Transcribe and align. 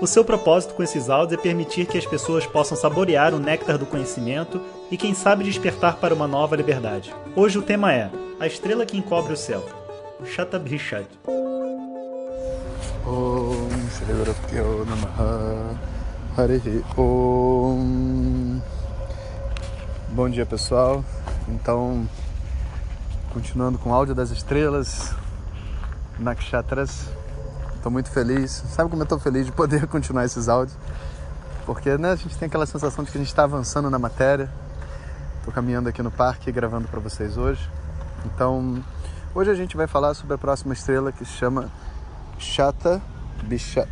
O 0.00 0.06
seu 0.06 0.24
propósito 0.24 0.72
com 0.72 0.82
esses 0.82 1.10
áudios 1.10 1.38
é 1.38 1.42
permitir 1.42 1.84
que 1.84 1.98
as 1.98 2.06
pessoas 2.06 2.46
possam 2.46 2.74
saborear 2.74 3.34
o 3.34 3.38
néctar 3.38 3.76
do 3.76 3.84
conhecimento 3.84 4.58
e, 4.90 4.96
quem 4.96 5.12
sabe, 5.12 5.44
despertar 5.44 5.96
para 5.96 6.14
uma 6.14 6.26
nova 6.26 6.56
liberdade. 6.56 7.14
Hoje 7.36 7.58
o 7.58 7.62
tema 7.62 7.92
é 7.92 8.10
A 8.40 8.46
Estrela 8.46 8.86
que 8.86 8.96
Encobre 8.96 9.34
o 9.34 9.36
Céu. 9.36 9.62
Harihi 16.34 16.82
Om. 16.96 18.60
Bom 20.08 20.30
dia 20.30 20.46
pessoal, 20.46 21.04
então 21.46 22.08
continuando 23.34 23.78
com 23.78 23.90
o 23.90 23.94
áudio 23.94 24.14
das 24.14 24.30
estrelas, 24.30 25.14
Nakshatras, 26.18 27.10
Estou 27.80 27.90
muito 27.90 28.10
feliz. 28.10 28.62
Sabe 28.68 28.90
como 28.90 29.00
eu 29.00 29.04
estou 29.04 29.18
feliz 29.18 29.46
de 29.46 29.52
poder 29.52 29.86
continuar 29.88 30.26
esses 30.26 30.50
áudios? 30.50 30.76
Porque 31.64 31.96
né, 31.96 32.12
a 32.12 32.14
gente 32.14 32.36
tem 32.36 32.46
aquela 32.46 32.66
sensação 32.66 33.02
de 33.02 33.10
que 33.10 33.16
a 33.16 33.20
gente 33.20 33.30
está 33.30 33.44
avançando 33.44 33.88
na 33.88 33.98
matéria. 33.98 34.50
Estou 35.38 35.50
caminhando 35.50 35.88
aqui 35.88 36.02
no 36.02 36.10
parque 36.10 36.52
gravando 36.52 36.86
para 36.88 37.00
vocês 37.00 37.38
hoje. 37.38 37.66
Então, 38.26 38.84
hoje 39.34 39.50
a 39.50 39.54
gente 39.54 39.78
vai 39.78 39.86
falar 39.86 40.12
sobre 40.12 40.34
a 40.34 40.38
próxima 40.38 40.74
estrela 40.74 41.10
que 41.10 41.24
se 41.24 41.32
chama 41.32 41.70
Chata 42.38 43.00
Bichat. 43.44 43.88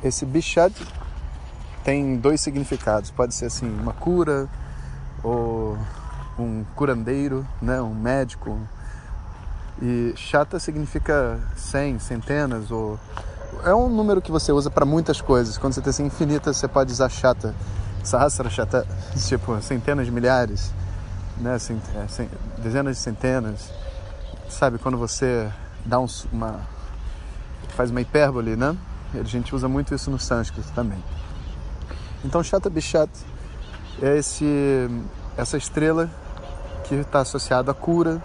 Esse 0.00 0.24
Bichat 0.24 0.72
tem 1.82 2.16
dois 2.16 2.40
significados. 2.40 3.10
Pode 3.10 3.34
ser 3.34 3.46
assim, 3.46 3.68
uma 3.80 3.94
cura 3.94 4.48
ou 5.24 5.76
um 6.38 6.62
curandeiro, 6.76 7.44
né, 7.60 7.82
um 7.82 7.94
médico, 7.94 8.60
e 9.82 10.12
chata 10.16 10.58
significa 10.58 11.38
cem, 11.56 11.98
centenas 11.98 12.70
ou 12.70 12.98
é 13.64 13.74
um 13.74 13.88
número 13.88 14.20
que 14.20 14.30
você 14.30 14.52
usa 14.52 14.70
para 14.70 14.84
muitas 14.84 15.20
coisas. 15.20 15.56
Quando 15.58 15.74
você 15.74 15.80
tem 15.80 15.90
assim 15.90 16.06
infinita, 16.06 16.52
você 16.52 16.68
pode 16.68 16.92
usar 16.92 17.08
chata, 17.08 17.54
sahasra 18.02 18.50
chata, 18.50 18.86
tipo 19.26 19.60
centenas 19.62 20.06
de 20.06 20.12
milhares, 20.12 20.72
né, 21.38 21.56
é, 21.56 22.28
dezenas 22.60 22.96
de 22.96 23.02
centenas. 23.02 23.70
Sabe 24.48 24.78
quando 24.78 24.98
você 24.98 25.50
dá 25.84 25.98
um, 25.98 26.06
uma 26.32 26.60
faz 27.70 27.90
uma 27.90 28.00
hipérbole, 28.00 28.56
né? 28.56 28.76
A 29.14 29.22
gente 29.22 29.54
usa 29.54 29.68
muito 29.68 29.94
isso 29.94 30.10
no 30.10 30.18
sânscrito 30.18 30.70
também. 30.72 31.02
Então 32.24 32.42
chata 32.42 32.70
bichat 32.70 33.10
é 34.02 34.18
esse 34.18 34.88
essa 35.36 35.56
estrela 35.56 36.08
que 36.84 36.94
está 36.94 37.20
associada 37.20 37.70
à 37.70 37.74
cura, 37.74 38.22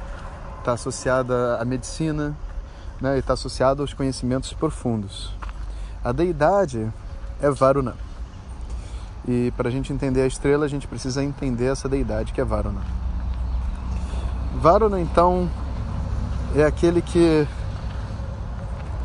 está 0.69 0.73
associada 0.73 1.57
à 1.59 1.65
medicina 1.65 2.35
né, 3.01 3.15
e 3.15 3.19
está 3.19 3.33
associada 3.33 3.81
aos 3.81 3.93
conhecimentos 3.93 4.53
profundos. 4.53 5.33
A 6.03 6.11
deidade 6.11 6.87
é 7.41 7.49
Varuna. 7.49 7.95
E 9.27 9.51
para 9.57 9.69
a 9.69 9.71
gente 9.71 9.91
entender 9.91 10.21
a 10.21 10.27
estrela, 10.27 10.65
a 10.65 10.67
gente 10.67 10.87
precisa 10.87 11.23
entender 11.23 11.65
essa 11.65 11.89
deidade 11.89 12.31
que 12.33 12.39
é 12.39 12.43
Varuna. 12.43 12.81
Varuna, 14.55 14.99
então, 14.99 15.49
é 16.55 16.63
aquele 16.63 17.01
que 17.01 17.47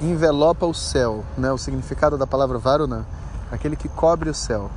envelopa 0.00 0.66
o 0.66 0.74
céu, 0.74 1.24
né? 1.36 1.50
O 1.50 1.58
significado 1.58 2.18
da 2.18 2.26
palavra 2.26 2.58
Varuna, 2.58 3.06
aquele 3.50 3.76
que 3.76 3.88
cobre 3.88 4.28
o 4.28 4.34
céu. 4.34 4.70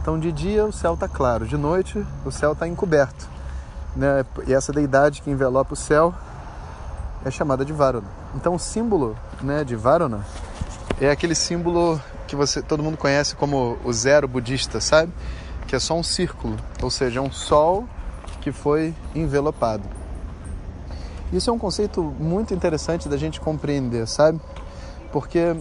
Então, 0.00 0.18
de 0.18 0.32
dia 0.32 0.64
o 0.64 0.72
céu 0.72 0.94
está 0.94 1.06
claro, 1.06 1.46
de 1.46 1.56
noite 1.56 2.04
o 2.24 2.30
céu 2.30 2.52
está 2.52 2.66
encoberto 2.66 3.28
né? 3.94 4.24
E 4.46 4.52
essa 4.52 4.72
deidade 4.72 5.22
que 5.22 5.30
envelopa 5.30 5.74
o 5.74 5.76
céu 5.76 6.14
é 7.24 7.30
chamada 7.30 7.64
de 7.64 7.72
Varuna. 7.72 8.08
Então 8.34 8.54
o 8.54 8.58
símbolo, 8.58 9.16
né, 9.42 9.64
de 9.64 9.76
Varuna 9.76 10.24
é 11.00 11.10
aquele 11.10 11.34
símbolo 11.34 12.00
que 12.26 12.36
você 12.36 12.62
todo 12.62 12.82
mundo 12.82 12.96
conhece 12.96 13.34
como 13.34 13.76
o 13.84 13.92
zero 13.92 14.28
budista, 14.28 14.80
sabe? 14.80 15.12
Que 15.66 15.76
é 15.76 15.78
só 15.78 15.94
um 15.94 16.02
círculo, 16.02 16.56
ou 16.82 16.90
seja, 16.90 17.20
é 17.20 17.22
um 17.22 17.30
sol 17.30 17.88
que 18.40 18.52
foi 18.52 18.94
envelopado. 19.14 19.84
Isso 21.32 21.48
é 21.48 21.52
um 21.52 21.58
conceito 21.58 22.02
muito 22.02 22.52
interessante 22.52 23.08
da 23.08 23.16
gente 23.16 23.40
compreender, 23.40 24.06
sabe? 24.06 24.40
Porque 25.12 25.56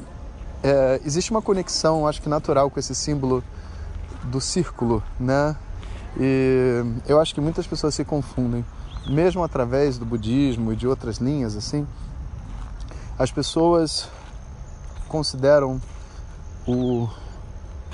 é, 0.64 1.00
existe 1.06 1.31
uma 1.31 1.41
conexão, 1.41 2.08
acho 2.08 2.22
que 2.22 2.30
natural, 2.30 2.70
com 2.70 2.80
esse 2.80 2.96
símbolo 2.96 3.44
do 4.24 4.41
círculo, 4.41 5.03
né? 5.20 5.56
E 6.20 6.84
eu 7.08 7.20
acho 7.20 7.34
que 7.34 7.41
muitas 7.41 7.68
pessoas 7.68 7.94
se 7.94 8.03
confundem, 8.03 8.66
mesmo 9.09 9.44
através 9.44 9.97
do 9.97 10.06
budismo 10.06 10.72
e 10.72 10.75
de 10.75 10.88
outras 10.88 11.18
linhas 11.18 11.56
assim. 11.56 11.88
As 13.18 13.31
pessoas 13.31 14.08
consideram 15.08 15.81
o, 16.68 17.09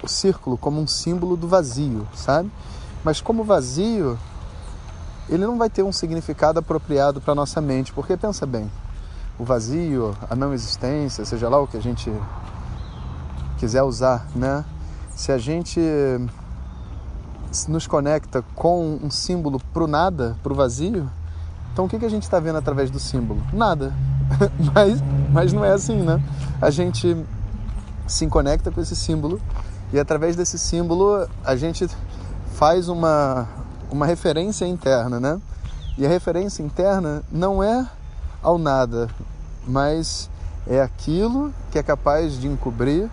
o 0.03 0.08
círculo 0.08 0.58
como 0.58 0.80
um 0.80 0.86
símbolo 0.86 1.36
do 1.38 1.48
vazio, 1.48 2.08
sabe? 2.14 2.52
Mas 3.03 3.22
como 3.22 3.44
vazio, 3.44 4.20
ele 5.30 5.46
não 5.46 5.58
vai 5.58 5.70
ter 5.70 5.84
um 5.84 5.92
significado 5.92 6.59
apropriado 6.59 7.22
para 7.22 7.34
nossa 7.34 7.62
mente, 7.62 7.94
porque 7.94 8.18
pensa 8.18 8.46
bem, 8.46 8.70
o 9.40 9.44
vazio, 9.44 10.16
a 10.30 10.36
não 10.36 10.53
existência, 10.53 11.26
seja 11.26 11.50
lá 11.50 11.59
o 11.59 11.68
que 11.68 11.78
a 11.78 11.82
gente 11.82 12.12
quiser 13.58 13.84
usar, 13.84 14.28
né? 14.36 14.64
Se 15.16 15.32
a 15.32 15.38
gente 15.38 15.80
nos 17.67 17.88
conecta 17.88 18.43
com 18.55 18.99
um 19.01 19.09
símbolo 19.09 19.59
para 19.73 19.83
o 19.83 19.88
nada, 19.88 20.35
para 20.43 20.51
o 20.51 20.55
vazio, 20.55 21.09
então 21.75 21.85
o 21.85 21.89
que, 21.89 21.99
que 21.99 22.05
a 22.05 22.09
gente 22.09 22.23
está 22.23 22.39
vendo 22.39 22.57
através 22.57 22.89
do 22.89 22.99
símbolo? 22.99 23.41
Nada. 23.51 23.93
mas, 24.73 25.03
mas 25.31 25.51
não 25.51 25.66
é 25.66 25.71
assim, 25.71 25.97
né? 25.97 26.21
A 26.61 26.69
gente 26.69 27.17
se 28.07 28.27
conecta 28.27 28.71
com 28.71 28.79
esse 28.79 28.95
símbolo 28.95 29.41
e 29.91 29.99
através 29.99 30.35
desse 30.35 30.57
símbolo 30.57 31.27
a 31.43 31.55
gente 31.55 31.88
faz 32.53 32.88
uma, 32.88 33.47
uma 33.91 34.05
referência 34.05 34.66
interna, 34.66 35.19
né? 35.19 35.41
E 35.97 36.05
a 36.05 36.09
referência 36.09 36.63
interna 36.63 37.23
não 37.31 37.61
é 37.61 37.85
ao 38.41 38.57
nada, 38.57 39.09
mas 39.67 40.29
é 40.67 40.81
aquilo 40.81 41.53
que 41.72 41.77
é 41.77 41.83
capaz 41.83 42.39
de 42.39 42.47
encobrir 42.47 43.09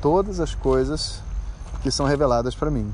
todas 0.00 0.38
as 0.38 0.54
coisas 0.54 1.20
que 1.82 1.90
são 1.90 2.06
reveladas 2.06 2.54
para 2.54 2.70
mim. 2.70 2.92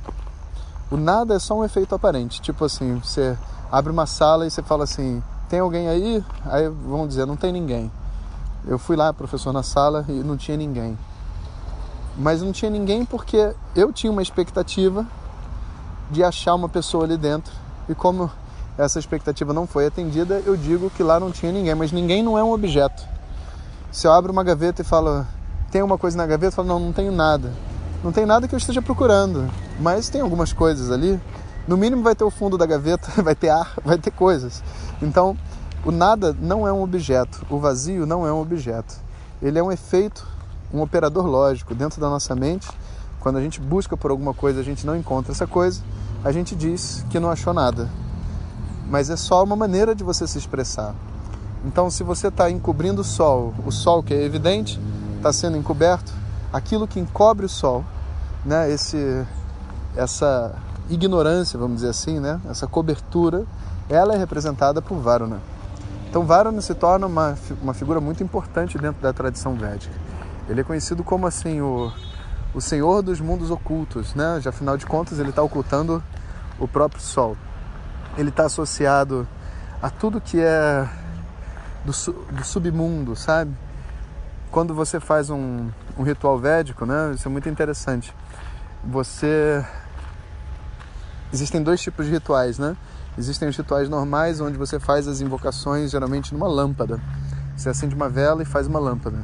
O 0.93 0.97
nada 0.99 1.35
é 1.35 1.39
só 1.39 1.59
um 1.59 1.65
efeito 1.65 1.95
aparente. 1.95 2.43
Tipo 2.43 2.67
assim, 2.67 2.97
você 2.97 3.35
abre 3.71 3.91
uma 3.91 4.05
sala 4.05 4.47
e 4.47 4.51
você 4.51 4.63
fala 4.63 4.85
assim: 4.85 5.23
tem 5.49 5.59
alguém 5.59 5.89
aí? 5.89 6.23
Aí 6.45 6.69
vão 6.69 7.09
dizer: 7.09 7.27
não 7.27 7.35
tem 7.35 7.51
ninguém. 7.51 7.91
Eu 8.67 8.79
fui 8.79 8.95
lá, 8.95 9.11
professor, 9.11 9.55
na 9.55 9.63
sala 9.63 10.05
e 10.07 10.13
não 10.13 10.37
tinha 10.37 10.55
ninguém. 10.55 10.99
Mas 12.15 12.43
não 12.43 12.53
tinha 12.53 12.71
ninguém 12.71 13.07
porque 13.07 13.55
eu 13.75 13.91
tinha 13.91 14.13
uma 14.13 14.21
expectativa 14.21 15.07
de 16.11 16.23
achar 16.23 16.55
uma 16.55 16.69
pessoa 16.69 17.05
ali 17.05 17.17
dentro. 17.17 17.55
E 17.89 17.95
como 17.95 18.31
essa 18.77 18.99
expectativa 18.99 19.55
não 19.55 19.67
foi 19.67 19.87
atendida, 19.87 20.43
eu 20.45 20.59
digo 20.59 20.91
que 20.91 21.03
lá 21.03 21.19
não 21.19 21.31
tinha 21.33 21.51
ninguém. 21.51 21.75
Mas 21.75 21.91
ninguém 21.91 22.23
não 22.23 22.37
é 22.37 22.45
um 22.45 22.53
objeto. 22.53 23.03
Se 23.91 24.07
eu 24.07 24.13
abro 24.13 24.31
uma 24.31 24.45
gaveta 24.45 24.83
e 24.83 24.85
falo, 24.85 25.27
tem 25.71 25.83
uma 25.83 25.97
coisa 25.97 26.19
na 26.19 26.27
gaveta, 26.27 26.49
eu 26.49 26.53
falo, 26.53 26.69
não, 26.69 26.79
não 26.79 26.93
tenho 26.93 27.13
nada. 27.13 27.51
Não 28.03 28.11
tem 28.11 28.27
nada 28.27 28.49
que 28.49 28.55
eu 28.55 28.59
esteja 28.59 28.83
procurando, 28.83 29.49
mas 29.79 30.09
tem 30.09 30.21
algumas 30.21 30.53
coisas 30.53 30.91
ali. 30.91 31.21
No 31.69 31.77
mínimo 31.77 32.03
vai 32.03 32.17
ter 32.17 32.25
o 32.25 32.31
fundo 32.31 32.59
da 32.59 32.67
gaveta, 32.67 33.09
vai 33.23 33.35
ter 33.37 33.51
ar, 33.51 33.75
vai 33.85 33.97
ter 33.97 34.11
coisas. 34.11 34.63
Então, 35.01 35.37
o 35.85 35.93
nada 35.93 36.37
não 36.41 36.67
é 36.67 36.73
um 36.73 36.83
objeto, 36.83 37.47
o 37.49 37.59
vazio 37.61 38.05
não 38.05 38.27
é 38.27 38.33
um 38.33 38.41
objeto. 38.41 38.97
Ele 39.41 39.57
é 39.57 39.63
um 39.63 39.71
efeito, 39.71 40.27
um 40.75 40.81
operador 40.81 41.25
lógico 41.27 41.77
dentro 41.77 42.01
da 42.01 42.09
nossa 42.09 42.35
mente. 42.35 42.69
Quando 43.21 43.39
a 43.39 43.41
gente 43.41 43.61
busca 43.61 43.97
por 43.97 44.11
alguma 44.11 44.35
coisa, 44.35 44.59
a 44.59 44.65
gente 44.65 44.85
não 44.85 44.97
encontra 44.97 45.31
essa 45.31 45.47
coisa, 45.47 45.81
a 46.25 46.33
gente 46.33 46.57
diz 46.57 47.07
que 47.09 47.21
não 47.21 47.31
achou 47.31 47.55
nada. 47.55 47.89
Mas 48.91 49.11
é 49.11 49.17
só 49.17 49.45
uma 49.45 49.55
maneira 49.55 49.95
de 49.95 50.03
você 50.03 50.27
se 50.27 50.39
expressar. 50.39 50.93
Então, 51.65 51.89
se 51.89 52.03
você 52.03 52.27
está 52.27 52.51
encobrindo 52.51 53.03
o 53.03 53.05
sol, 53.05 53.55
o 53.65 53.71
sol 53.71 54.03
que 54.03 54.13
é 54.13 54.25
evidente, 54.25 54.81
está 55.19 55.33
sendo 55.33 55.57
encoberto, 55.57 56.13
aquilo 56.53 56.87
que 56.87 57.01
encobre 57.01 57.47
o 57.47 57.49
sol, 57.49 57.85
né? 58.45 58.71
Esse, 58.71 59.27
essa 59.97 60.55
ignorância, 60.91 61.59
vamos 61.59 61.77
dizer 61.77 61.91
assim, 61.91 62.21
né? 62.21 62.41
Essa 62.49 62.67
cobertura, 62.67 63.45
ela 63.89 64.15
é 64.15 64.19
representada 64.19 64.83
por 64.83 64.99
Varuna. 64.99 65.41
Então 66.09 66.25
Varuna 66.25 66.61
se 66.61 66.75
torna 66.75 67.07
uma, 67.07 67.37
uma 67.63 67.73
figura 67.73 68.01
muito 68.01 68.23
importante 68.23 68.77
dentro 68.77 69.01
da 69.01 69.13
tradição 69.13 69.55
védica. 69.55 69.95
Ele 70.49 70.61
é 70.61 70.65
conhecido 70.65 71.03
como 71.03 71.27
assim 71.27 71.61
o, 71.61 71.91
o 72.53 72.61
senhor 72.61 73.03
dos 73.03 73.21
mundos 73.21 73.51
ocultos, 73.51 74.15
né? 74.15 74.39
Já 74.41 74.51
afinal 74.51 74.77
de 74.77 74.85
contas 74.85 75.19
ele 75.19 75.31
está 75.31 75.43
ocultando 75.43 76.03
o 76.59 76.69
próprio 76.69 77.01
sol. 77.01 77.37
ele 78.17 78.29
está 78.29 78.45
associado 78.45 79.27
a 79.81 79.89
tudo 79.89 80.21
que 80.21 80.39
é 80.41 80.89
do, 81.85 81.93
do, 82.33 82.45
submundo, 82.45 83.17
sabe? 83.17 83.53
Quando 84.51 84.75
você 84.75 85.01
faz 85.01 85.31
um, 85.31 85.71
um 85.99 86.03
ritual 86.03 86.39
védico, 86.39 86.87
né? 86.87 87.13
Isso 87.15 87.29
é 87.29 87.31
muito 87.31 87.49
interessante. 87.49 88.15
Você 88.85 89.65
existem 91.33 91.63
dois 91.63 91.81
tipos 91.81 92.07
de 92.07 92.13
rituais, 92.13 92.59
né? 92.59 92.77
Existem 93.17 93.49
os 93.49 93.57
rituais 93.57 93.89
normais, 93.89 94.41
onde 94.41 94.57
você 94.57 94.81
faz 94.81 95.07
as 95.07 95.21
invocações 95.21 95.91
geralmente 95.91 96.33
numa 96.33 96.49
lâmpada. 96.49 96.99
Você 97.57 97.69
acende 97.69 97.95
uma 97.95 98.09
vela 98.09 98.43
e 98.43 98.47
faz 98.47 98.67
uma 98.67 98.79
lâmpada. 98.79 99.19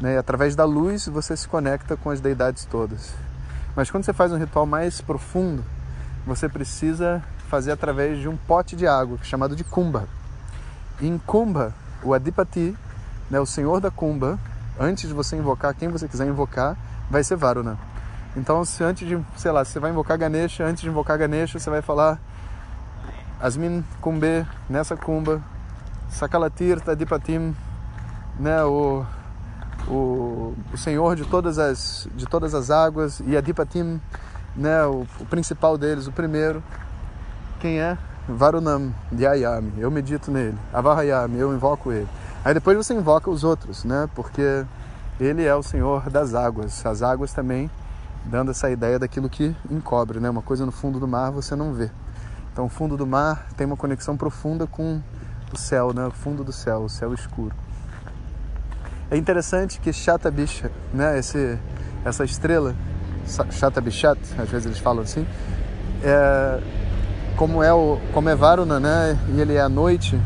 Né? 0.00 0.14
E 0.14 0.16
através 0.16 0.54
da 0.54 0.64
luz 0.64 1.08
você 1.08 1.36
se 1.36 1.48
conecta 1.48 1.96
com 1.96 2.10
as 2.10 2.20
deidades 2.20 2.66
todas. 2.66 3.14
Mas 3.74 3.90
quando 3.90 4.04
você 4.04 4.12
faz 4.12 4.30
um 4.30 4.36
ritual 4.36 4.66
mais 4.66 5.00
profundo, 5.00 5.64
você 6.26 6.48
precisa 6.48 7.22
fazer 7.48 7.72
através 7.72 8.18
de 8.18 8.28
um 8.28 8.36
pote 8.36 8.76
de 8.76 8.86
água, 8.86 9.18
chamado 9.22 9.56
de 9.56 9.64
Kumbha. 9.64 10.04
E 11.00 11.06
em 11.06 11.18
Kumbha, 11.18 11.72
o 12.02 12.12
Adipati, 12.12 12.76
né, 13.30 13.40
o 13.40 13.46
senhor 13.46 13.80
da 13.80 13.90
Kumbha, 13.90 14.38
antes 14.78 15.08
de 15.08 15.14
você 15.14 15.36
invocar 15.36 15.74
quem 15.74 15.88
você 15.88 16.08
quiser 16.08 16.26
invocar, 16.26 16.76
vai 17.10 17.22
ser 17.22 17.36
Varuna. 17.36 17.78
Então, 18.36 18.64
se 18.64 18.82
antes 18.82 19.06
de, 19.06 19.18
sei 19.36 19.52
lá, 19.52 19.64
você 19.64 19.78
vai 19.78 19.90
invocar 19.90 20.18
Ganesha, 20.18 20.64
antes 20.64 20.82
de 20.82 20.88
invocar 20.88 21.16
Ganesha, 21.16 21.58
você 21.58 21.70
vai 21.70 21.80
falar 21.80 22.18
Asmin 23.40 23.84
Kumbhe, 24.00 24.44
nessa 24.68 24.96
Kumbha, 24.96 25.40
Sakalatirtha 26.08 26.92
Adipatim, 26.92 27.54
né, 28.38 28.64
o, 28.64 29.04
o, 29.86 30.54
o 30.72 30.76
Senhor 30.76 31.14
de 31.14 31.24
todas 31.24 31.58
as, 31.58 32.08
de 32.14 32.26
todas 32.26 32.54
as 32.54 32.70
águas, 32.70 33.20
e 33.24 33.36
Adipatim, 33.36 34.00
né, 34.56 34.84
o, 34.84 35.06
o 35.20 35.26
principal 35.26 35.78
deles, 35.78 36.08
o 36.08 36.12
primeiro, 36.12 36.62
quem 37.60 37.80
é? 37.80 37.96
Varunam 38.28 38.92
Dhyayami, 39.12 39.74
eu 39.78 39.90
medito 39.90 40.30
nele. 40.30 40.56
Avahayami, 40.72 41.38
eu 41.38 41.54
invoco 41.54 41.92
ele. 41.92 42.08
Aí 42.44 42.52
depois 42.52 42.76
você 42.76 42.92
invoca 42.92 43.30
os 43.30 43.42
outros, 43.42 43.84
né? 43.84 44.08
Porque 44.14 44.64
ele 45.18 45.44
é 45.44 45.54
o 45.54 45.62
Senhor 45.62 46.10
das 46.10 46.34
águas. 46.34 46.84
As 46.84 47.02
águas 47.02 47.32
também 47.32 47.70
dando 48.24 48.50
essa 48.50 48.70
ideia 48.70 48.98
daquilo 48.98 49.28
que 49.28 49.54
encobre, 49.70 50.20
né? 50.20 50.28
Uma 50.28 50.42
coisa 50.42 50.66
no 50.66 50.72
fundo 50.72 51.00
do 51.00 51.08
mar 51.08 51.30
você 51.30 51.56
não 51.56 51.72
vê. 51.72 51.90
Então, 52.52 52.66
o 52.66 52.68
fundo 52.68 52.96
do 52.96 53.06
mar 53.06 53.46
tem 53.56 53.66
uma 53.66 53.76
conexão 53.76 54.16
profunda 54.16 54.66
com 54.66 55.00
o 55.52 55.58
céu, 55.58 55.92
né? 55.94 56.06
O 56.06 56.10
fundo 56.10 56.44
do 56.44 56.52
céu, 56.52 56.82
o 56.82 56.88
céu 56.88 57.14
escuro. 57.14 57.54
É 59.10 59.16
interessante 59.16 59.80
que 59.80 59.92
Shatabisha, 59.92 60.70
né? 60.92 61.18
Esse, 61.18 61.58
essa 62.04 62.24
estrela, 62.24 62.74
Shatabishat, 63.50 64.20
às 64.38 64.48
vezes 64.48 64.66
eles 64.66 64.78
falam 64.78 65.02
assim, 65.02 65.26
é, 66.02 66.60
como 67.36 67.62
é 67.62 67.72
o 67.72 67.98
como 68.12 68.28
é 68.28 68.34
Varuna, 68.34 68.78
né? 68.78 69.18
E 69.34 69.40
ele 69.40 69.54
é 69.54 69.60
a 69.60 69.68
noite. 69.68 70.20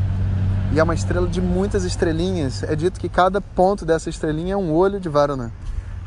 E 0.70 0.79
é 0.79 0.82
uma 0.82 0.94
estrela 0.94 1.26
de 1.26 1.41
muitas 1.41 1.85
estrelinhas. 1.85 2.62
É 2.62 2.76
dito 2.76 3.00
que 3.00 3.09
cada 3.09 3.41
ponto 3.41 3.87
dessa 3.87 4.11
estrelinha 4.11 4.55
é 4.55 4.56
um 4.56 4.73
olho 4.73 5.00
de 5.00 5.09
Varuna 5.09 5.50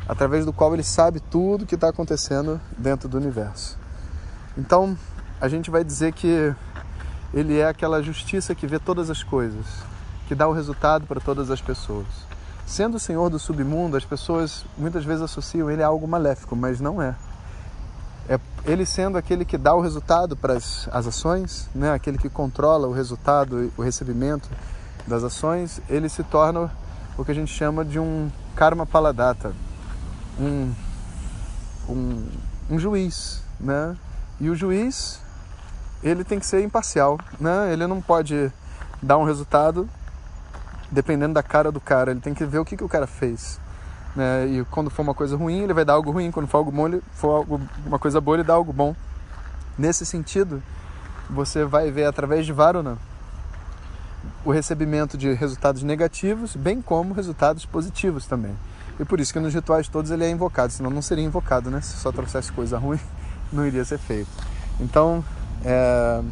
através 0.08 0.44
do 0.44 0.52
qual 0.52 0.72
ele 0.72 0.82
sabe 0.82 1.20
tudo 1.20 1.66
que 1.66 1.74
está 1.74 1.88
acontecendo 1.88 2.60
dentro 2.76 3.08
do 3.08 3.16
universo. 3.16 3.78
Então, 4.56 4.96
a 5.40 5.48
gente 5.48 5.70
vai 5.70 5.82
dizer 5.82 6.12
que 6.12 6.54
ele 7.32 7.58
é 7.58 7.66
aquela 7.66 8.02
justiça 8.02 8.54
que 8.54 8.66
vê 8.66 8.78
todas 8.78 9.10
as 9.10 9.22
coisas, 9.22 9.64
que 10.28 10.34
dá 10.34 10.46
o 10.46 10.52
resultado 10.52 11.06
para 11.06 11.20
todas 11.20 11.50
as 11.50 11.60
pessoas. 11.60 12.06
Sendo 12.66 12.96
o 12.96 13.00
senhor 13.00 13.30
do 13.30 13.38
submundo, 13.38 13.96
as 13.96 14.04
pessoas 14.04 14.64
muitas 14.78 15.04
vezes 15.04 15.22
associam 15.22 15.70
ele 15.70 15.82
a 15.82 15.86
algo 15.86 16.06
maléfico, 16.06 16.54
mas 16.54 16.80
não 16.80 17.02
é. 17.02 17.16
É 18.28 18.38
ele 18.64 18.86
sendo 18.86 19.18
aquele 19.18 19.44
que 19.44 19.58
dá 19.58 19.74
o 19.74 19.80
resultado 19.80 20.36
para 20.36 20.54
as, 20.54 20.88
as 20.92 21.06
ações, 21.06 21.68
né? 21.74 21.92
aquele 21.92 22.16
que 22.16 22.28
controla 22.28 22.86
o 22.86 22.92
resultado, 22.92 23.72
o 23.76 23.82
recebimento 23.82 24.48
das 25.06 25.24
ações, 25.24 25.80
ele 25.88 26.08
se 26.08 26.22
torna 26.22 26.70
o 27.18 27.24
que 27.24 27.32
a 27.32 27.34
gente 27.34 27.52
chama 27.52 27.84
de 27.84 27.98
um 27.98 28.30
karma 28.54 28.86
paladata, 28.86 29.52
um, 30.38 30.72
um, 31.88 32.28
um 32.70 32.78
juiz, 32.78 33.42
né? 33.58 33.96
E 34.40 34.48
o 34.48 34.54
juiz, 34.54 35.20
ele 36.02 36.24
tem 36.24 36.38
que 36.38 36.46
ser 36.46 36.62
imparcial, 36.62 37.18
né? 37.40 37.72
Ele 37.72 37.86
não 37.86 38.00
pode 38.00 38.52
dar 39.02 39.18
um 39.18 39.24
resultado 39.24 39.88
dependendo 40.90 41.34
da 41.34 41.42
cara 41.42 41.72
do 41.72 41.80
cara. 41.80 42.10
Ele 42.10 42.20
tem 42.20 42.34
que 42.34 42.44
ver 42.44 42.58
o 42.58 42.64
que, 42.64 42.76
que 42.76 42.84
o 42.84 42.88
cara 42.88 43.06
fez. 43.06 43.58
Né? 44.14 44.46
E 44.46 44.64
quando 44.66 44.90
for 44.90 45.02
uma 45.02 45.14
coisa 45.14 45.36
ruim, 45.36 45.62
ele 45.62 45.72
vai 45.72 45.84
dar 45.84 45.94
algo 45.94 46.10
ruim. 46.10 46.30
Quando 46.30 46.46
for, 46.46 46.58
algo 46.58 46.70
bom, 46.70 46.86
ele 46.86 47.02
for 47.12 47.30
algo, 47.36 47.60
uma 47.86 47.98
coisa 47.98 48.20
boa, 48.20 48.36
ele 48.36 48.44
dá 48.44 48.54
algo 48.54 48.72
bom. 48.72 48.94
Nesse 49.78 50.04
sentido, 50.04 50.62
você 51.30 51.64
vai 51.64 51.90
ver 51.90 52.04
através 52.04 52.44
de 52.44 52.52
Varuna 52.52 52.98
o 54.44 54.50
recebimento 54.50 55.16
de 55.16 55.32
resultados 55.32 55.82
negativos, 55.82 56.54
bem 56.54 56.82
como 56.82 57.14
resultados 57.14 57.64
positivos 57.64 58.26
também. 58.26 58.54
E 59.00 59.04
por 59.04 59.18
isso 59.18 59.32
que 59.32 59.40
nos 59.40 59.54
rituais 59.54 59.88
todos 59.88 60.10
ele 60.10 60.24
é 60.24 60.30
invocado, 60.30 60.72
senão 60.72 60.90
não 60.90 61.00
seria 61.00 61.24
invocado, 61.24 61.70
né? 61.70 61.80
Se 61.80 61.96
só 61.96 62.12
trouxesse 62.12 62.52
coisa 62.52 62.78
ruim, 62.78 63.00
não 63.52 63.66
iria 63.66 63.84
ser 63.84 63.98
feito. 63.98 64.28
Então, 64.78 65.24
é, 65.64 66.22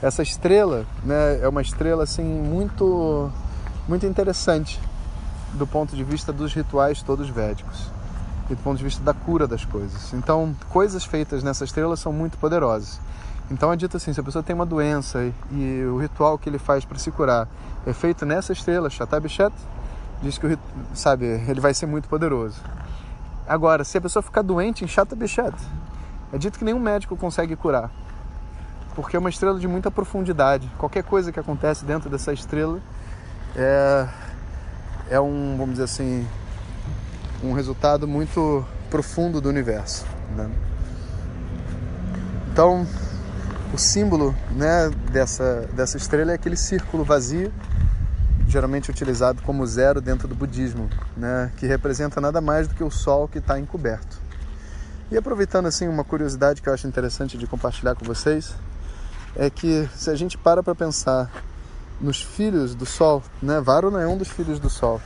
essa 0.00 0.22
estrela, 0.22 0.86
né, 1.02 1.40
é 1.40 1.48
uma 1.48 1.62
estrela 1.62 2.04
assim 2.04 2.24
muito 2.24 3.30
muito 3.88 4.06
interessante 4.06 4.80
do 5.54 5.66
ponto 5.66 5.94
de 5.96 6.04
vista 6.04 6.32
dos 6.32 6.52
rituais 6.52 7.02
todos 7.02 7.28
védicos 7.28 7.90
e 8.50 8.54
do 8.54 8.62
ponto 8.62 8.76
de 8.76 8.84
vista 8.84 9.02
da 9.02 9.14
cura 9.14 9.46
das 9.46 9.64
coisas. 9.64 10.12
Então, 10.12 10.54
coisas 10.68 11.04
feitas 11.04 11.42
nessa 11.42 11.64
estrela 11.64 11.96
são 11.96 12.12
muito 12.12 12.36
poderosas. 12.38 13.00
Então 13.50 13.72
é 13.72 13.76
dito 13.76 13.96
assim, 13.96 14.12
se 14.12 14.20
a 14.20 14.22
pessoa 14.22 14.42
tem 14.42 14.54
uma 14.54 14.64
doença 14.64 15.30
e, 15.50 15.84
o 15.84 15.98
ritual 15.98 16.38
que 16.38 16.48
ele 16.48 16.58
faz 16.58 16.84
para 16.84 16.98
se 16.98 17.10
curar 17.10 17.46
é 17.86 17.92
feito 17.92 18.24
nessa 18.24 18.52
estrela, 18.52 18.88
Shatabishat, 18.88 19.54
diz 20.22 20.38
que, 20.38 20.58
sabe, 20.94 21.26
ele 21.26 21.60
vai 21.60 21.74
ser 21.74 21.86
muito 21.86 22.08
poderoso. 22.08 22.58
Agora, 23.46 23.84
se 23.84 23.98
a 23.98 24.00
pessoa 24.00 24.22
ficar 24.22 24.40
doente 24.40 24.84
em 24.84 24.88
chata 24.88 25.14
bichat, 25.14 25.54
é 26.32 26.38
dito 26.38 26.58
que 26.58 26.64
nenhum 26.64 26.78
médico 26.78 27.14
consegue 27.14 27.54
curar. 27.54 27.90
Porque 28.94 29.16
é 29.16 29.18
uma 29.18 29.28
estrela 29.28 29.58
de 29.58 29.68
muita 29.68 29.90
profundidade. 29.90 30.70
Qualquer 30.78 31.04
coisa 31.04 31.30
que 31.30 31.38
acontece 31.38 31.84
dentro 31.84 32.08
dessa 32.08 32.32
estrela 32.32 32.80
é, 33.54 34.08
é 35.10 35.20
um, 35.20 35.56
vamos 35.56 35.72
dizer 35.72 35.84
assim, 35.84 36.26
um 37.42 37.52
resultado 37.52 38.06
muito 38.06 38.64
profundo 38.90 39.40
do 39.40 39.48
universo. 39.48 40.04
Né? 40.36 40.50
Então, 42.52 42.86
o 43.72 43.78
símbolo 43.78 44.34
né, 44.50 44.90
dessa, 45.10 45.68
dessa 45.72 45.96
estrela 45.96 46.32
é 46.32 46.34
aquele 46.34 46.56
círculo 46.56 47.04
vazio 47.04 47.52
geralmente 48.46 48.90
utilizado 48.90 49.42
como 49.42 49.66
zero 49.66 50.00
dentro 50.00 50.28
do 50.28 50.34
budismo, 50.34 50.88
né, 51.16 51.50
que 51.56 51.66
representa 51.66 52.20
nada 52.20 52.40
mais 52.40 52.68
do 52.68 52.74
que 52.74 52.84
o 52.84 52.90
sol 52.90 53.26
que 53.26 53.38
está 53.38 53.58
encoberto. 53.58 54.20
E 55.10 55.16
aproveitando 55.16 55.66
assim 55.66 55.88
uma 55.88 56.04
curiosidade 56.04 56.62
que 56.62 56.68
eu 56.68 56.72
acho 56.72 56.86
interessante 56.86 57.36
de 57.36 57.46
compartilhar 57.46 57.96
com 57.96 58.04
vocês, 58.04 58.54
é 59.36 59.50
que 59.50 59.88
se 59.96 60.08
a 60.08 60.14
gente 60.14 60.38
para 60.38 60.62
para 60.62 60.74
pensar 60.74 61.30
nos 62.00 62.22
filhos 62.22 62.74
do 62.74 62.86
sol, 62.86 63.22
né, 63.42 63.60
Varuna 63.60 64.02
é 64.02 64.06
um 64.06 64.16
dos 64.16 64.28
filhos 64.28 64.58
do 64.58 64.68
sol. 64.68 65.00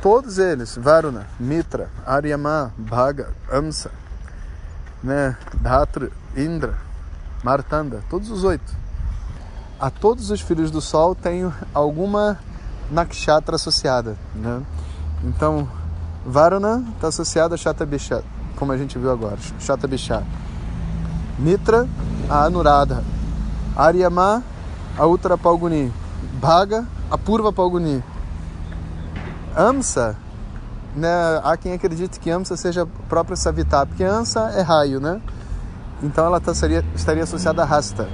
Todos 0.00 0.38
eles, 0.38 0.76
Varuna, 0.76 1.26
Mitra, 1.38 1.88
Aryama, 2.04 2.72
Bhaga, 2.76 3.30
Amsa, 3.50 3.90
né, 5.02 5.36
Dhatra, 5.54 6.10
Indra, 6.36 6.76
Martanda, 7.44 8.02
todos 8.08 8.30
os 8.30 8.44
oito 8.44 8.82
a 9.82 9.90
todos 9.90 10.30
os 10.30 10.40
filhos 10.40 10.70
do 10.70 10.80
Sol 10.80 11.12
tem 11.12 11.52
alguma 11.74 12.38
nakshatra 12.88 13.56
associada. 13.56 14.16
Né? 14.32 14.62
Então, 15.24 15.68
Varuna 16.24 16.84
está 16.94 17.08
associado 17.08 17.54
a 17.54 17.56
Shatabisha, 17.56 18.22
como 18.54 18.70
a 18.70 18.76
gente 18.78 18.96
viu 18.96 19.10
agora, 19.10 19.38
Shatabisha. 19.58 20.22
Mitra, 21.36 21.88
a 22.30 22.44
Anuradha. 22.44 23.02
Aryama, 23.74 24.44
a 24.98 25.06
Uttara 25.06 25.36
Palguni. 25.38 25.92
Bhaga, 26.34 26.86
a 27.10 27.18
Purva 27.18 27.52
Palguni. 27.52 28.02
Amsa, 29.54 30.16
né, 30.94 31.08
há 31.42 31.56
quem 31.56 31.72
acredite 31.72 32.18
que 32.18 32.30
Amsa 32.30 32.56
seja 32.56 32.82
a 32.82 32.86
própria 33.08 33.36
Savita, 33.36 33.86
porque 33.86 34.04
Amsa 34.04 34.52
é 34.56 34.62
raio, 34.62 35.00
né? 35.00 35.20
Então 36.02 36.26
ela 36.26 36.40
tá, 36.40 36.54
seria, 36.54 36.84
estaria 36.94 37.22
associada 37.22 37.62
a 37.62 37.64
Rasta. 37.64 38.08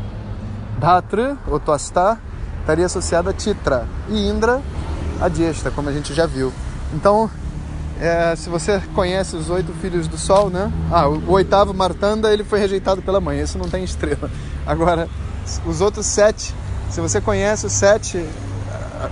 Dhatra, 0.79 1.37
ou 1.47 1.59
Toastá, 1.59 2.19
estaria 2.61 2.87
associada 2.87 3.31
a 3.31 3.33
Titra 3.33 3.87
e 4.09 4.29
Indra 4.29 4.61
a 5.21 5.29
Jesta, 5.29 5.71
como 5.71 5.89
a 5.89 5.93
gente 5.93 6.15
já 6.15 6.27
viu. 6.27 6.53
Então, 6.95 7.31
é, 8.01 8.37
se 8.37 8.49
você 8.49 8.81
conhece 8.95 9.35
os 9.35 9.51
oito 9.51 9.73
filhos 9.73 10.07
do 10.07 10.17
Sol, 10.17 10.51
né? 10.51 10.73
Ah, 10.91 11.09
o, 11.09 11.19
o 11.19 11.33
oitavo 11.33 11.75
Martanda 11.75 12.33
ele 12.33 12.45
foi 12.45 12.61
rejeitado 12.61 13.03
pela 13.03 13.21
mãe, 13.21 13.41
esse 13.41 13.59
não 13.59 13.69
tem 13.69 13.83
estrela. 13.83 14.31
Agora, 14.67 15.09
os 15.67 15.81
outros 15.81 16.07
sete, 16.07 16.55
se 16.91 17.01
você 17.01 17.21
conhece 17.21 17.67
os 17.67 17.73
sete, 17.73 18.25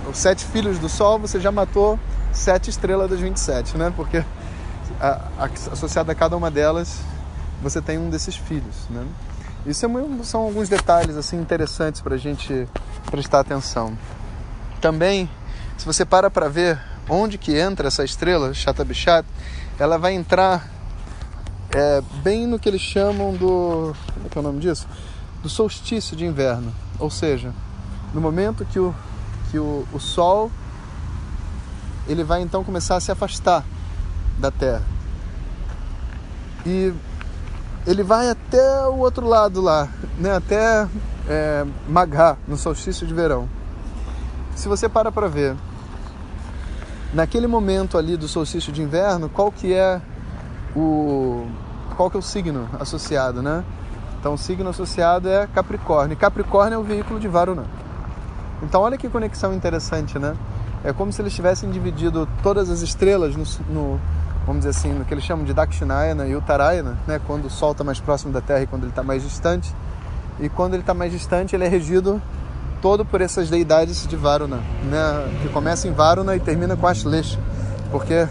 os 0.09 0.17
sete 0.17 0.45
filhos 0.45 0.79
do 0.79 0.89
Sol, 0.89 1.19
você 1.19 1.39
já 1.39 1.51
matou 1.51 1.99
sete 2.31 2.69
estrelas 2.69 3.09
das 3.09 3.19
27, 3.19 3.77
né? 3.77 3.91
Porque 3.95 4.23
a, 4.99 5.21
a, 5.37 5.45
associada 5.71 6.11
a 6.11 6.15
cada 6.15 6.35
uma 6.35 6.49
delas, 6.49 6.99
você 7.61 7.81
tem 7.81 7.97
um 7.97 8.09
desses 8.09 8.35
filhos, 8.35 8.75
né? 8.89 9.05
Isso 9.65 9.85
é, 9.85 9.89
são 10.23 10.41
alguns 10.41 10.69
detalhes 10.69 11.17
assim 11.17 11.37
interessantes 11.39 12.01
para 12.01 12.15
a 12.15 12.17
gente 12.17 12.67
prestar 13.11 13.41
atenção. 13.41 13.97
Também, 14.79 15.29
se 15.77 15.85
você 15.85 16.05
para 16.05 16.29
para 16.29 16.47
ver 16.47 16.79
onde 17.09 17.37
que 17.37 17.57
entra 17.57 17.87
essa 17.87 18.03
estrela, 18.03 18.53
Chatabichat, 18.53 19.25
ela 19.79 19.97
vai 19.97 20.13
entrar 20.13 20.67
é, 21.75 22.01
bem 22.23 22.47
no 22.47 22.57
que 22.57 22.69
eles 22.69 22.81
chamam 22.81 23.33
do. 23.33 23.93
Como 24.13 24.25
é 24.25 24.29
que 24.29 24.37
é 24.37 24.41
o 24.41 24.43
nome 24.43 24.59
disso? 24.59 24.87
Do 25.41 25.49
solstício 25.49 26.15
de 26.15 26.25
inverno. 26.25 26.73
Ou 26.99 27.09
seja, 27.09 27.53
no 28.13 28.21
momento 28.21 28.65
que 28.65 28.79
o, 28.79 28.93
que 29.51 29.59
o, 29.59 29.85
o 29.93 29.99
Sol 29.99 30.51
ele 32.07 32.23
vai 32.23 32.41
então 32.41 32.63
começar 32.63 32.95
a 32.95 32.99
se 32.99 33.11
afastar 33.11 33.63
da 34.37 34.49
Terra. 34.49 34.83
E 36.65 36.93
ele 37.85 38.03
vai 38.03 38.29
até 38.29 38.85
o 38.87 38.97
outro 38.97 39.27
lado 39.27 39.61
lá, 39.61 39.87
né? 40.17 40.35
até 40.35 40.87
é, 41.27 41.65
Magha, 41.87 42.37
no 42.47 42.57
solstício 42.57 43.05
de 43.05 43.13
verão. 43.13 43.47
Se 44.55 44.67
você 44.67 44.89
para 44.89 45.11
para 45.11 45.27
ver, 45.27 45.55
naquele 47.13 47.47
momento 47.47 47.97
ali 47.97 48.17
do 48.17 48.27
solstício 48.27 48.71
de 48.73 48.81
inverno, 48.81 49.29
qual 49.29 49.51
que 49.51 49.73
é 49.73 50.01
o 50.75 51.47
qual 51.95 52.09
que 52.11 52.17
é 52.17 52.19
o 52.19 52.23
signo 52.23 52.69
associado, 52.79 53.41
né? 53.41 53.63
Então 54.19 54.33
o 54.33 54.37
signo 54.37 54.69
associado 54.69 55.29
é 55.29 55.47
Capricórnio. 55.47 56.17
Capricórnio 56.17 56.75
é 56.75 56.79
o 56.79 56.83
veículo 56.83 57.19
de 57.19 57.27
Varuna. 57.27 57.65
Então 58.61 58.81
olha 58.81 58.97
que 58.97 59.09
conexão 59.09 59.53
interessante, 59.53 60.17
né? 60.17 60.35
É 60.83 60.93
como 60.93 61.11
se 61.11 61.21
eles 61.21 61.33
tivessem 61.33 61.69
dividido 61.69 62.27
todas 62.41 62.69
as 62.69 62.81
estrelas 62.81 63.35
no, 63.35 63.43
no 63.69 63.99
vamos 64.45 64.65
dizer 64.65 64.69
assim, 64.69 64.93
no 64.93 65.03
que 65.03 65.13
eles 65.13 65.23
chamam 65.23 65.43
de 65.43 65.53
Dakshinayana 65.53 66.25
e 66.25 66.35
Uttarayana, 66.35 66.97
né? 67.05 67.19
Quando 67.27 67.45
o 67.45 67.49
Sol 67.49 67.73
está 67.73 67.83
mais 67.83 67.99
próximo 67.99 68.31
da 68.31 68.39
Terra 68.39 68.61
e 68.61 68.67
quando 68.67 68.83
ele 68.83 68.91
está 68.91 69.03
mais 69.03 69.21
distante. 69.21 69.75
E 70.39 70.47
quando 70.49 70.73
ele 70.73 70.83
está 70.83 70.93
mais 70.93 71.11
distante, 71.11 71.55
ele 71.55 71.65
é 71.65 71.67
regido 71.67 72.21
todo 72.81 73.03
por 73.03 73.21
essas 73.21 73.49
deidades 73.49 74.07
de 74.07 74.15
Varuna, 74.15 74.57
né? 74.83 75.39
Que 75.41 75.49
começa 75.49 75.87
em 75.87 75.91
Varuna 75.91 76.35
e 76.35 76.39
termina 76.39 76.77
com 76.77 76.87
Ashlesha, 76.87 77.37
porque 77.91 78.27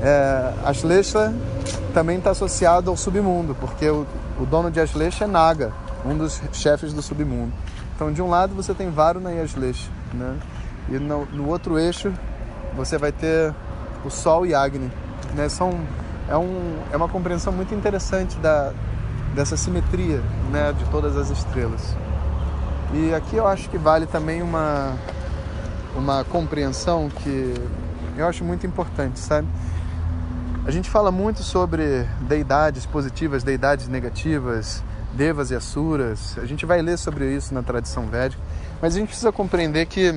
é, 0.00 0.52
Ashlesha 0.64 1.34
também 1.92 2.18
está 2.18 2.30
associado 2.30 2.90
ao 2.90 2.96
submundo, 2.96 3.54
porque 3.54 3.88
o, 3.88 4.06
o 4.38 4.46
dono 4.46 4.70
de 4.70 4.78
Ashlesha 4.78 5.24
é 5.24 5.26
Naga, 5.26 5.72
um 6.04 6.16
dos 6.16 6.40
chefes 6.52 6.92
do 6.92 7.02
submundo. 7.02 7.52
Então, 7.94 8.12
de 8.12 8.22
um 8.22 8.28
lado 8.28 8.54
você 8.54 8.74
tem 8.74 8.90
Varuna 8.90 9.32
e 9.32 9.40
Ashlesha, 9.40 9.90
né? 10.12 10.38
E 10.88 10.98
no, 10.98 11.26
no, 11.26 11.48
outro 11.48 11.78
eixo 11.78 12.12
você 12.74 12.98
vai 12.98 13.12
ter 13.12 13.54
o 14.04 14.10
Sol 14.10 14.46
e 14.46 14.54
Agni, 14.54 14.90
né? 15.34 15.48
São 15.48 15.80
é, 16.28 16.36
um, 16.36 16.78
é 16.92 16.96
uma 16.96 17.08
compreensão 17.08 17.52
muito 17.52 17.74
interessante 17.74 18.36
da, 18.38 18.72
dessa 19.34 19.56
simetria, 19.56 20.20
né? 20.50 20.72
De 20.72 20.84
todas 20.86 21.16
as 21.16 21.30
estrelas. 21.30 21.96
E 22.92 23.14
aqui 23.14 23.36
eu 23.36 23.46
acho 23.46 23.70
que 23.70 23.78
vale 23.78 24.06
também 24.06 24.42
uma 24.42 24.94
uma 25.94 26.24
compreensão 26.24 27.08
que 27.08 27.54
eu 28.16 28.26
acho 28.26 28.44
muito 28.44 28.66
importante, 28.66 29.18
sabe? 29.18 29.46
A 30.64 30.70
gente 30.70 30.88
fala 30.88 31.10
muito 31.10 31.42
sobre 31.42 32.06
deidades 32.20 32.86
positivas, 32.86 33.42
deidades 33.42 33.88
negativas, 33.88 34.82
devas 35.14 35.50
e 35.50 35.54
asuras. 35.54 36.36
A 36.38 36.46
gente 36.46 36.64
vai 36.66 36.80
ler 36.82 36.98
sobre 36.98 37.34
isso 37.34 37.52
na 37.54 37.62
tradição 37.62 38.06
védica, 38.06 38.42
mas 38.80 38.94
a 38.94 38.98
gente 38.98 39.08
precisa 39.08 39.32
compreender 39.32 39.86
que 39.86 40.14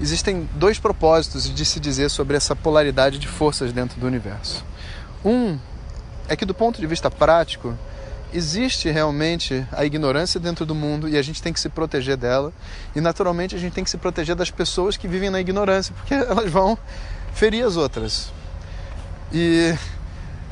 existem 0.00 0.48
dois 0.54 0.78
propósitos 0.78 1.52
de 1.52 1.64
se 1.64 1.80
dizer 1.80 2.10
sobre 2.10 2.36
essa 2.36 2.54
polaridade 2.54 3.18
de 3.18 3.28
forças 3.28 3.72
dentro 3.72 3.98
do 3.98 4.06
universo. 4.06 4.64
Um 5.24 5.58
é 6.28 6.36
que 6.36 6.44
do 6.44 6.54
ponto 6.54 6.80
de 6.80 6.86
vista 6.86 7.10
prático, 7.10 7.76
existe 8.32 8.90
realmente 8.90 9.66
a 9.72 9.84
ignorância 9.84 10.38
dentro 10.38 10.66
do 10.66 10.74
mundo 10.74 11.08
e 11.08 11.16
a 11.16 11.22
gente 11.22 11.42
tem 11.42 11.52
que 11.52 11.60
se 11.60 11.68
proteger 11.68 12.16
dela. 12.16 12.52
E 12.94 13.00
naturalmente 13.00 13.54
a 13.54 13.58
gente 13.58 13.72
tem 13.72 13.84
que 13.84 13.90
se 13.90 13.96
proteger 13.96 14.34
das 14.34 14.50
pessoas 14.50 14.96
que 14.96 15.08
vivem 15.08 15.30
na 15.30 15.40
ignorância, 15.40 15.94
porque 15.94 16.14
elas 16.14 16.50
vão 16.50 16.76
ferir 17.32 17.64
as 17.64 17.76
outras. 17.76 18.30
E 19.32 19.74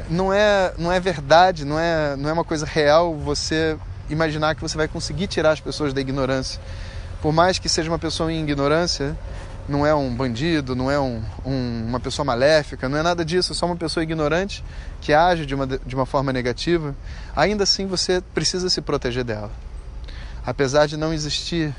não 0.09 0.33
é, 0.33 0.75
não 0.79 0.91
é 0.93 1.01
verdade, 1.01 1.65
não 1.65 1.79
é, 1.79 2.17
não 2.17 2.29
é 2.29 2.33
uma 2.33 2.45
coisa 2.45 2.67
real 2.67 3.15
você 3.15 3.77
imaginar 4.09 4.55
que 4.55 4.61
você 4.61 4.77
vai 4.77 4.89
conseguir 4.89 5.27
tirar 5.27 5.53
as 5.53 5.61
pessoas 5.61 5.93
da 5.93 6.01
ignorância. 6.01 6.61
Por 7.23 7.33
mais 7.33 7.59
que 7.59 7.69
seja 7.69 7.91
uma 7.91 7.99
pessoa 7.99 8.33
em 8.33 8.43
ignorância, 8.43 9.17
não 9.69 9.87
é 9.87 9.95
um 9.95 10.15
bandido, 10.15 10.77
não 10.77 10.91
é 10.91 11.01
um, 11.01 11.23
um, 11.45 11.85
uma 11.89 11.99
pessoa 11.99 12.25
maléfica, 12.25 12.89
não 12.89 12.99
é 12.99 13.03
nada 13.03 13.25
disso, 13.25 13.53
é 13.53 13.55
só 13.55 13.67
uma 13.67 13.77
pessoa 13.77 14.05
ignorante 14.05 14.63
que 15.01 15.13
age 15.13 15.47
de 15.47 15.55
uma, 15.55 15.67
de 15.67 15.95
uma 15.95 16.05
forma 16.05 16.33
negativa, 16.33 16.95
ainda 17.35 17.65
assim 17.65 17.87
você 17.87 18.23
precisa 18.35 18.69
se 18.69 18.81
proteger 18.83 19.25
dela. 19.25 19.51
Apesar 20.45 20.87
de 20.87 20.97
não 20.97 21.15
existir 21.15 21.75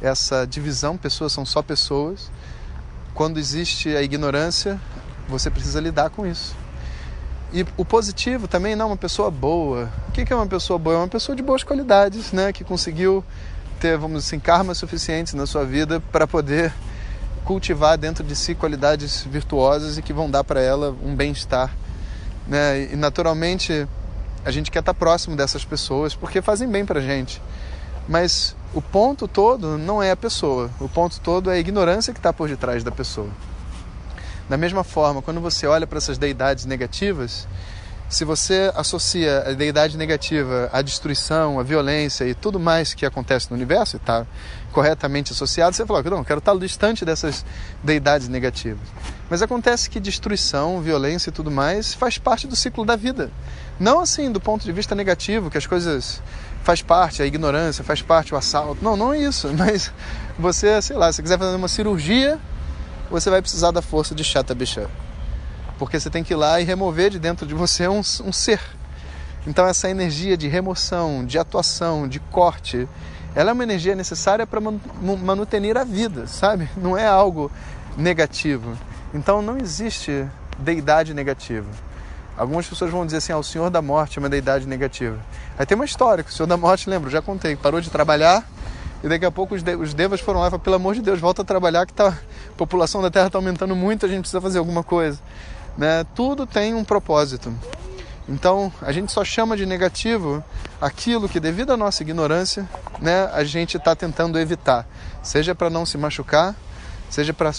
essa 0.00 0.46
divisão, 0.46 0.96
pessoas 0.96 1.32
são 1.32 1.44
só 1.44 1.60
pessoas, 1.60 2.30
quando 3.14 3.38
existe 3.38 3.94
a 3.94 4.02
ignorância, 4.02 4.80
você 5.28 5.50
precisa 5.50 5.80
lidar 5.80 6.08
com 6.08 6.26
isso. 6.26 6.56
E 7.52 7.64
o 7.76 7.84
positivo 7.84 8.46
também, 8.46 8.76
não, 8.76 8.88
uma 8.88 8.96
pessoa 8.96 9.30
boa. 9.30 9.90
O 10.08 10.12
que 10.12 10.30
é 10.30 10.36
uma 10.36 10.46
pessoa 10.46 10.78
boa? 10.78 10.96
É 10.96 10.98
uma 10.98 11.08
pessoa 11.08 11.34
de 11.34 11.42
boas 11.42 11.64
qualidades, 11.64 12.30
né? 12.32 12.52
Que 12.52 12.62
conseguiu 12.62 13.24
ter, 13.80 13.96
vamos 13.96 14.24
dizer 14.24 14.36
assim, 14.36 14.40
karmas 14.40 14.76
suficientes 14.76 15.34
na 15.34 15.46
sua 15.46 15.64
vida 15.64 16.00
para 16.12 16.26
poder 16.26 16.72
cultivar 17.44 17.96
dentro 17.96 18.22
de 18.22 18.36
si 18.36 18.54
qualidades 18.54 19.24
virtuosas 19.24 19.96
e 19.96 20.02
que 20.02 20.12
vão 20.12 20.30
dar 20.30 20.44
para 20.44 20.60
ela 20.60 20.94
um 21.02 21.16
bem-estar. 21.16 21.74
Né? 22.46 22.92
E 22.92 22.96
naturalmente 22.96 23.88
a 24.44 24.50
gente 24.50 24.70
quer 24.70 24.80
estar 24.80 24.92
próximo 24.92 25.34
dessas 25.34 25.64
pessoas 25.64 26.14
porque 26.14 26.42
fazem 26.42 26.68
bem 26.68 26.84
para 26.84 27.00
gente. 27.00 27.40
Mas 28.06 28.54
o 28.74 28.82
ponto 28.82 29.26
todo 29.26 29.78
não 29.78 30.02
é 30.02 30.10
a 30.10 30.16
pessoa, 30.16 30.70
o 30.78 30.88
ponto 30.88 31.20
todo 31.20 31.50
é 31.50 31.54
a 31.54 31.58
ignorância 31.58 32.12
que 32.12 32.18
está 32.18 32.32
por 32.32 32.48
detrás 32.48 32.84
da 32.84 32.90
pessoa. 32.90 33.30
Da 34.48 34.56
mesma 34.56 34.82
forma, 34.82 35.20
quando 35.20 35.40
você 35.40 35.66
olha 35.66 35.86
para 35.86 35.98
essas 35.98 36.16
deidades 36.16 36.64
negativas, 36.64 37.46
se 38.08 38.24
você 38.24 38.72
associa 38.74 39.44
a 39.46 39.52
deidade 39.52 39.98
negativa 39.98 40.70
à 40.72 40.80
destruição, 40.80 41.60
à 41.60 41.62
violência 41.62 42.24
e 42.24 42.34
tudo 42.34 42.58
mais 42.58 42.94
que 42.94 43.04
acontece 43.04 43.50
no 43.50 43.56
universo, 43.56 43.96
e 43.96 43.98
está 43.98 44.26
corretamente 44.72 45.32
associado, 45.32 45.76
você 45.76 45.84
fala, 45.84 46.02
não, 46.02 46.24
quero 46.24 46.38
estar 46.38 46.56
distante 46.56 47.04
dessas 47.04 47.44
deidades 47.84 48.28
negativas. 48.28 48.80
Mas 49.28 49.42
acontece 49.42 49.90
que 49.90 50.00
destruição, 50.00 50.80
violência 50.80 51.28
e 51.28 51.32
tudo 51.32 51.50
mais 51.50 51.92
faz 51.92 52.16
parte 52.16 52.46
do 52.46 52.56
ciclo 52.56 52.84
da 52.84 52.96
vida. 52.96 53.30
Não 53.78 54.00
assim 54.00 54.32
do 54.32 54.40
ponto 54.40 54.64
de 54.64 54.72
vista 54.72 54.94
negativo, 54.94 55.50
que 55.50 55.58
as 55.58 55.66
coisas 55.66 56.22
faz 56.64 56.80
parte, 56.80 57.22
a 57.22 57.26
ignorância 57.26 57.84
faz 57.84 58.00
parte, 58.00 58.34
o 58.34 58.38
assalto. 58.38 58.82
Não, 58.82 58.96
não 58.96 59.12
é 59.12 59.18
isso. 59.18 59.52
Mas 59.56 59.92
você, 60.38 60.80
sei 60.80 60.96
lá, 60.96 61.12
se 61.12 61.22
quiser 61.22 61.38
fazer 61.38 61.56
uma 61.56 61.68
cirurgia 61.68 62.38
você 63.10 63.30
vai 63.30 63.40
precisar 63.40 63.70
da 63.70 63.82
força 63.82 64.14
de 64.14 64.22
Chata 64.22 64.54
Bichã. 64.54 64.86
Porque 65.78 65.98
você 65.98 66.10
tem 66.10 66.24
que 66.24 66.32
ir 66.32 66.36
lá 66.36 66.60
e 66.60 66.64
remover 66.64 67.10
de 67.10 67.18
dentro 67.18 67.46
de 67.46 67.54
você 67.54 67.88
um, 67.88 68.00
um 68.00 68.32
ser. 68.32 68.60
Então, 69.46 69.66
essa 69.66 69.88
energia 69.88 70.36
de 70.36 70.48
remoção, 70.48 71.24
de 71.24 71.38
atuação, 71.38 72.08
de 72.08 72.18
corte, 72.18 72.88
ela 73.34 73.50
é 73.50 73.52
uma 73.52 73.62
energia 73.62 73.94
necessária 73.94 74.46
para 74.46 74.60
manutenir 74.60 75.76
a 75.76 75.84
vida, 75.84 76.26
sabe? 76.26 76.68
Não 76.76 76.98
é 76.98 77.06
algo 77.06 77.50
negativo. 77.96 78.76
Então, 79.14 79.40
não 79.40 79.56
existe 79.56 80.26
deidade 80.58 81.14
negativa. 81.14 81.68
Algumas 82.36 82.66
pessoas 82.66 82.90
vão 82.90 83.06
dizer 83.06 83.18
assim: 83.18 83.32
ah, 83.32 83.38
o 83.38 83.44
Senhor 83.44 83.70
da 83.70 83.80
Morte 83.80 84.18
é 84.18 84.20
uma 84.20 84.28
deidade 84.28 84.66
negativa. 84.66 85.18
Aí 85.58 85.64
tem 85.64 85.74
uma 85.74 85.84
história 85.84 86.22
que 86.22 86.30
o 86.30 86.32
Senhor 86.32 86.46
da 86.46 86.56
Morte, 86.56 86.90
lembro, 86.90 87.10
já 87.10 87.22
contei, 87.22 87.56
parou 87.56 87.80
de 87.80 87.90
trabalhar 87.90 88.44
e 89.02 89.08
daqui 89.08 89.24
a 89.24 89.30
pouco 89.30 89.54
os, 89.54 89.62
de, 89.62 89.76
os 89.76 89.94
devas 89.94 90.20
foram 90.20 90.40
lá 90.40 90.48
e 90.48 90.50
falaram, 90.50 90.64
pelo 90.64 90.76
amor 90.76 90.94
de 90.94 91.02
Deus, 91.02 91.20
volta 91.20 91.42
a 91.42 91.44
trabalhar 91.44 91.86
que 91.86 91.92
tá, 91.92 92.16
população 92.58 93.00
da 93.00 93.10
Terra 93.10 93.28
está 93.28 93.38
aumentando 93.38 93.76
muito, 93.76 94.04
a 94.04 94.08
gente 94.08 94.20
precisa 94.20 94.40
fazer 94.40 94.58
alguma 94.58 94.82
coisa. 94.82 95.20
Né? 95.78 96.04
Tudo 96.14 96.44
tem 96.44 96.74
um 96.74 96.82
propósito. 96.82 97.54
Então, 98.28 98.70
a 98.82 98.92
gente 98.92 99.10
só 99.10 99.24
chama 99.24 99.56
de 99.56 99.64
negativo 99.64 100.44
aquilo 100.80 101.28
que, 101.28 101.40
devido 101.40 101.72
à 101.72 101.76
nossa 101.76 102.02
ignorância, 102.02 102.68
né, 103.00 103.30
a 103.32 103.42
gente 103.42 103.78
está 103.78 103.96
tentando 103.96 104.38
evitar. 104.38 104.86
Seja 105.22 105.54
para 105.54 105.70
não 105.70 105.86
se 105.86 105.96
machucar, 105.96 106.54
seja 107.08 107.32
para 107.32 107.54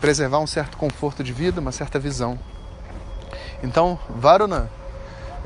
preservar 0.00 0.40
um 0.40 0.46
certo 0.46 0.76
conforto 0.76 1.24
de 1.24 1.32
vida, 1.32 1.60
uma 1.60 1.72
certa 1.72 1.98
visão. 1.98 2.38
Então, 3.62 3.98
Varuna 4.10 4.68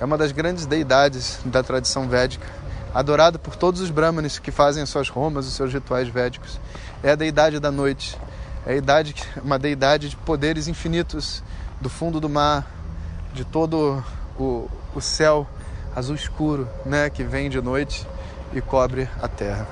é 0.00 0.04
uma 0.04 0.18
das 0.18 0.32
grandes 0.32 0.66
deidades 0.66 1.38
da 1.44 1.62
tradição 1.62 2.08
védica 2.08 2.46
adorado 2.96 3.38
por 3.38 3.54
todos 3.54 3.82
os 3.82 3.90
brahmanes 3.90 4.38
que 4.38 4.50
fazem 4.50 4.82
as 4.82 4.88
suas 4.88 5.10
romas, 5.10 5.46
os 5.46 5.52
seus 5.52 5.70
rituais 5.70 6.08
védicos. 6.08 6.58
É 7.02 7.10
a 7.10 7.14
deidade 7.14 7.60
da 7.60 7.70
noite, 7.70 8.18
é 8.66 8.76
idade, 8.76 9.14
uma 9.42 9.58
deidade 9.58 10.08
de 10.08 10.16
poderes 10.16 10.66
infinitos 10.66 11.42
do 11.80 11.88
fundo 11.88 12.20
do 12.20 12.28
mar, 12.28 12.66
de 13.32 13.44
todo 13.44 14.02
o, 14.38 14.68
o 14.94 15.00
céu 15.00 15.46
azul 15.94 16.16
escuro, 16.16 16.68
né, 16.84 17.08
que 17.08 17.22
vem 17.22 17.48
de 17.48 17.60
noite 17.62 18.06
e 18.52 18.60
cobre 18.60 19.08
a 19.22 19.28
terra. 19.28 19.66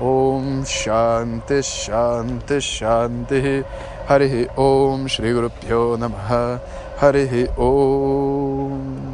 Om 0.00 0.64
Shanti 0.64 1.62
Shanti 1.62 2.60
Shanti 2.60 3.64
Hare 4.08 4.50
Om 4.56 5.06
Shri 5.08 5.32
Guru 5.32 5.50
Pyo 5.50 5.96
Namaha 5.96 6.60
Hare 7.00 7.48
Om 7.56 9.13